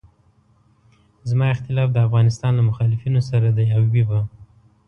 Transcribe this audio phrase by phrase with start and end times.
[1.29, 4.19] زما اختلاف د افغانستان له مخالفینو سره دی او وي به.